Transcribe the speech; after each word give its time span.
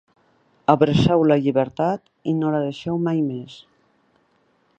Abraceu 0.73 1.25
la 1.31 1.37
llibertat 1.43 2.09
i 2.33 2.37
no 2.39 2.55
la 2.57 2.63
deixeu 2.65 3.01
mai 3.09 3.25
més. 3.31 3.63